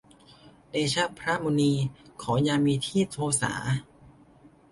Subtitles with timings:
[0.69, 1.73] เดชะพระมุนี
[2.21, 3.53] ขออย่ามีที่โทษา